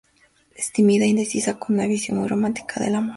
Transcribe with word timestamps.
Es 0.55 0.71
tímida 0.71 1.05
e 1.05 1.09
indecisa, 1.09 1.59
con 1.59 1.75
una 1.75 1.85
visión 1.85 2.17
muy 2.17 2.27
romántica 2.27 2.79
del 2.79 2.95
amor. 2.95 3.09